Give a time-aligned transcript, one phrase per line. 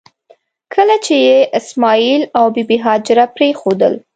[0.73, 3.93] کله چې یې اسماعیل او بي بي هاجره پرېښودل.